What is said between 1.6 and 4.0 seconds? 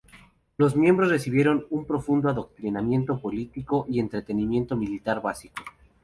un profundo adoctrinamiento político y